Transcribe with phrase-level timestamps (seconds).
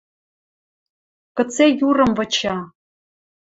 [1.35, 2.55] Кыце юрым выча